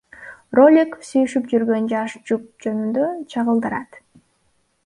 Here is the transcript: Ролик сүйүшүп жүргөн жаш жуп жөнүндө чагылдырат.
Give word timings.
Ролик 0.59 0.95
сүйүшүп 1.09 1.51
жүргөн 1.51 1.85
жаш 1.93 2.17
жуп 2.31 2.49
жөнүндө 2.65 3.05
чагылдырат. 3.35 4.05